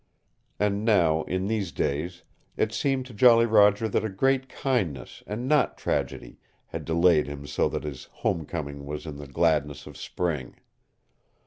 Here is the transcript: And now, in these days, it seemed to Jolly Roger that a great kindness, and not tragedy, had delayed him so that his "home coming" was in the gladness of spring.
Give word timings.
And 0.59 0.83
now, 0.83 1.21
in 1.25 1.45
these 1.45 1.71
days, 1.71 2.23
it 2.57 2.73
seemed 2.73 3.05
to 3.05 3.13
Jolly 3.13 3.45
Roger 3.45 3.87
that 3.87 4.03
a 4.03 4.09
great 4.09 4.49
kindness, 4.49 5.21
and 5.27 5.47
not 5.47 5.77
tragedy, 5.77 6.39
had 6.65 6.85
delayed 6.85 7.27
him 7.27 7.45
so 7.45 7.69
that 7.69 7.83
his 7.83 8.05
"home 8.05 8.47
coming" 8.47 8.87
was 8.87 9.05
in 9.05 9.17
the 9.17 9.27
gladness 9.27 9.85
of 9.85 9.95
spring. 9.95 10.55